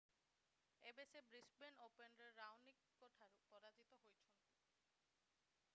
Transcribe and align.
ଏବେ 0.91 1.03
ସେ 1.09 1.21
ବ୍ରିସବେନ୍ 1.27 1.77
ଓପନରେ 1.87 2.31
ରାଓନିକଙ୍କ 2.39 3.11
ଠାରୁ 3.19 3.39
ପରାଜିତ 3.53 4.01
ହୋଇଛନ୍ତି 4.05 4.41